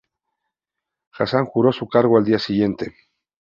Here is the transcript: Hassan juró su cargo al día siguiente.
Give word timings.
Hassan 1.11 1.45
juró 1.45 1.71
su 1.71 1.87
cargo 1.87 2.17
al 2.17 2.23
día 2.25 2.39
siguiente. 2.39 2.95